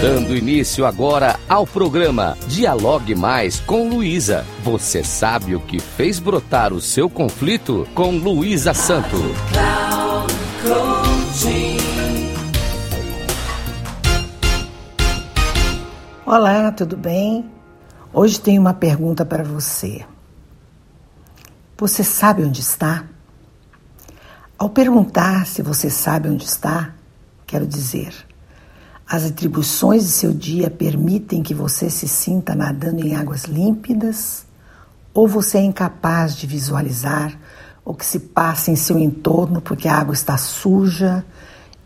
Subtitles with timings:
[0.00, 4.44] Dando início agora ao programa Dialogue Mais com Luísa.
[4.62, 9.16] Você sabe o que fez brotar o seu conflito com Luísa Santo.
[16.26, 17.50] Olá, tudo bem?
[18.12, 20.04] Hoje tenho uma pergunta para você.
[21.78, 23.04] Você sabe onde está?
[24.58, 26.94] Ao perguntar se você sabe onde está,
[27.46, 28.25] quero dizer,
[29.08, 34.44] as atribuições de seu dia permitem que você se sinta nadando em águas límpidas
[35.14, 37.38] ou você é incapaz de visualizar
[37.84, 41.24] o que se passa em seu entorno porque a água está suja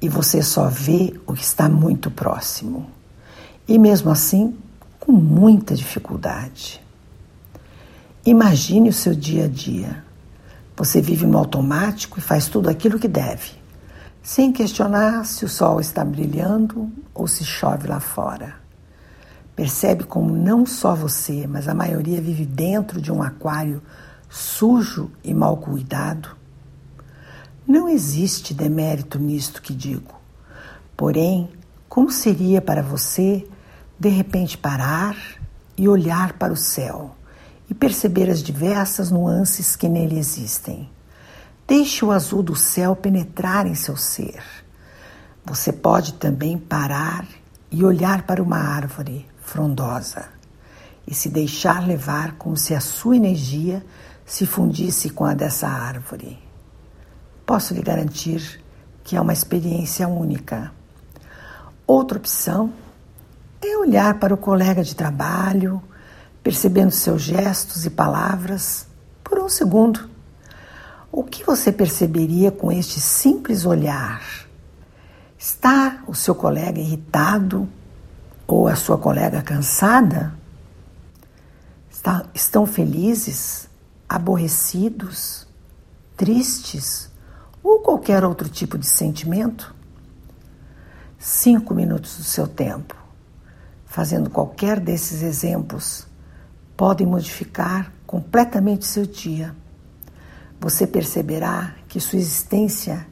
[0.00, 2.90] e você só vê o que está muito próximo.
[3.68, 4.56] E mesmo assim,
[4.98, 6.80] com muita dificuldade.
[8.24, 10.02] Imagine o seu dia a dia.
[10.74, 13.59] Você vive no automático e faz tudo aquilo que deve,
[14.22, 18.54] sem questionar se o sol está brilhando ou se chove lá fora.
[19.56, 23.82] Percebe como não só você, mas a maioria vive dentro de um aquário
[24.28, 26.36] sujo e mal cuidado?
[27.66, 30.14] Não existe demérito nisto que digo.
[30.96, 31.48] Porém,
[31.88, 33.46] como seria para você
[33.98, 35.16] de repente parar
[35.76, 37.16] e olhar para o céu?
[37.70, 40.90] e perceber as diversas nuances que nele existem.
[41.70, 44.42] Deixe o azul do céu penetrar em seu ser.
[45.44, 47.24] Você pode também parar
[47.70, 50.30] e olhar para uma árvore frondosa
[51.06, 53.86] e se deixar levar como se a sua energia
[54.26, 56.36] se fundisse com a dessa árvore.
[57.46, 58.60] Posso lhe garantir
[59.04, 60.72] que é uma experiência única.
[61.86, 62.72] Outra opção
[63.62, 65.80] é olhar para o colega de trabalho
[66.42, 68.88] percebendo seus gestos e palavras
[69.22, 70.10] por um segundo.
[71.12, 74.22] O que você perceberia com este simples olhar?
[75.36, 77.68] Está o seu colega irritado
[78.46, 80.32] ou a sua colega cansada?
[81.90, 83.68] Está, estão felizes,
[84.08, 85.48] aborrecidos,
[86.16, 87.10] tristes
[87.60, 89.74] ou qualquer outro tipo de sentimento?
[91.18, 92.94] Cinco minutos do seu tempo,
[93.84, 96.06] fazendo qualquer desses exemplos
[96.76, 99.54] podem modificar completamente seu dia.
[100.60, 103.06] Você perceberá que sua existência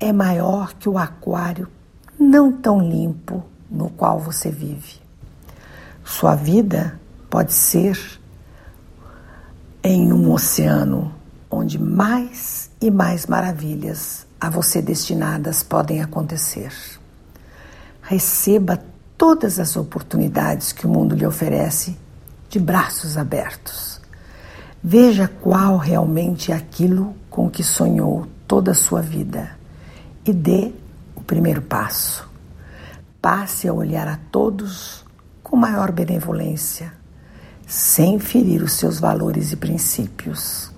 [0.00, 1.68] é maior que o aquário
[2.18, 5.00] não tão limpo no qual você vive.
[6.04, 8.18] Sua vida pode ser
[9.84, 11.14] em um oceano
[11.50, 16.72] onde mais e mais maravilhas a você destinadas podem acontecer.
[18.00, 18.82] Receba
[19.16, 21.96] todas as oportunidades que o mundo lhe oferece
[22.48, 23.97] de braços abertos.
[24.82, 29.50] Veja qual realmente é aquilo com que sonhou toda a sua vida
[30.24, 30.72] e dê
[31.16, 32.28] o primeiro passo.
[33.20, 35.04] Passe a olhar a todos
[35.42, 36.92] com maior benevolência,
[37.66, 40.70] sem ferir os seus valores e princípios.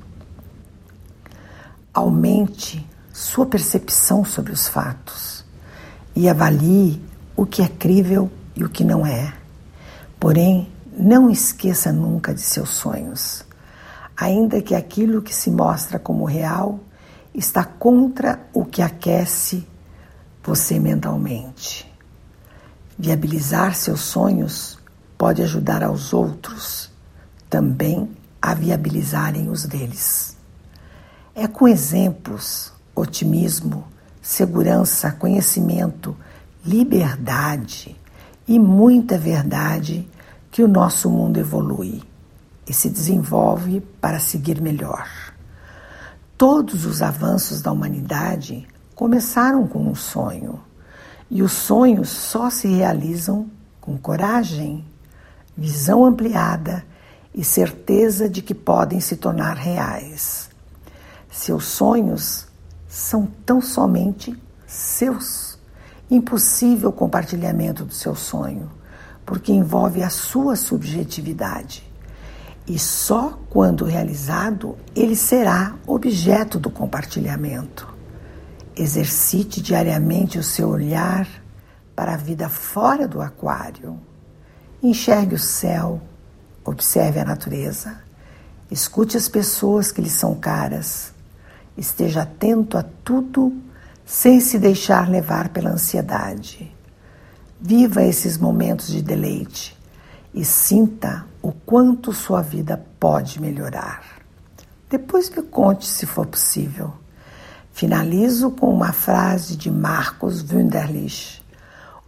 [1.92, 5.44] Aumente sua percepção sobre os fatos
[6.16, 7.02] e avalie
[7.36, 9.34] o que é crível e o que não é.
[10.18, 13.44] Porém, não esqueça nunca de seus sonhos,
[14.20, 16.78] ainda que aquilo que se mostra como real
[17.34, 19.66] está contra o que aquece
[20.44, 21.90] você mentalmente.
[22.98, 24.78] Viabilizar seus sonhos
[25.16, 26.90] pode ajudar aos outros
[27.48, 28.10] também
[28.42, 30.36] a viabilizarem os deles.
[31.34, 33.86] É com exemplos, otimismo,
[34.20, 36.14] segurança, conhecimento,
[36.64, 37.96] liberdade
[38.46, 40.06] e muita verdade
[40.50, 42.02] que o nosso mundo evolui
[42.70, 45.08] e se desenvolve para seguir melhor.
[46.38, 48.64] Todos os avanços da humanidade
[48.94, 50.60] começaram com um sonho,
[51.28, 54.84] e os sonhos só se realizam com coragem,
[55.56, 56.84] visão ampliada
[57.34, 60.48] e certeza de que podem se tornar reais.
[61.28, 62.46] Seus sonhos
[62.86, 65.58] são tão somente seus.
[66.08, 68.70] Impossível compartilhamento do seu sonho
[69.26, 71.89] porque envolve a sua subjetividade.
[72.70, 77.92] E só quando realizado ele será objeto do compartilhamento.
[78.76, 81.26] Exercite diariamente o seu olhar
[81.96, 83.98] para a vida fora do aquário.
[84.80, 86.00] Enxergue o céu,
[86.64, 88.04] observe a natureza,
[88.70, 91.12] escute as pessoas que lhe são caras,
[91.76, 93.52] esteja atento a tudo
[94.06, 96.72] sem se deixar levar pela ansiedade.
[97.60, 99.79] Viva esses momentos de deleite
[100.32, 104.02] e sinta o quanto sua vida pode melhorar.
[104.88, 106.92] Depois me conte se for possível.
[107.72, 111.42] Finalizo com uma frase de Marcos Wunderlich.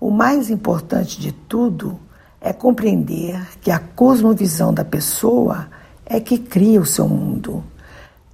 [0.00, 1.98] O mais importante de tudo
[2.40, 5.68] é compreender que a cosmovisão da pessoa
[6.04, 7.64] é que cria o seu mundo.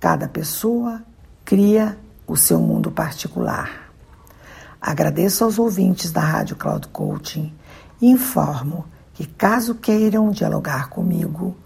[0.01, 1.03] Cada pessoa
[1.45, 3.91] cria o seu mundo particular.
[4.81, 7.53] Agradeço aos ouvintes da Rádio Cloud Coaching
[8.01, 8.87] e informo
[9.19, 11.57] que, caso queiram dialogar comigo,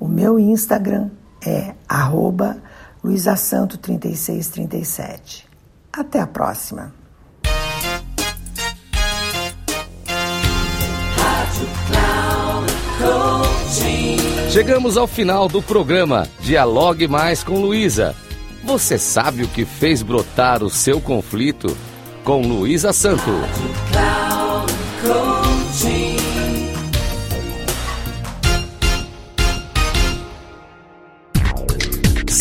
[0.00, 1.10] o meu Instagram
[1.44, 1.74] é
[3.04, 5.44] luisasanto3637.
[5.92, 6.94] Até a próxima!
[14.48, 18.16] Chegamos ao final do programa Dialogue Mais com Luísa.
[18.64, 21.76] Você sabe o que fez brotar o seu conflito?
[22.24, 23.30] Com Luísa Santo.